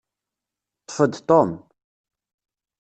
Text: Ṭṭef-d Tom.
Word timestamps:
Ṭṭef-d 0.79 1.13
Tom. 1.27 1.51